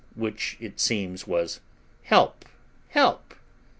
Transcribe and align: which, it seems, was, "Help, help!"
which, 0.15 0.57
it 0.59 0.79
seems, 0.79 1.27
was, 1.27 1.59
"Help, 2.01 2.43
help!" 2.87 3.35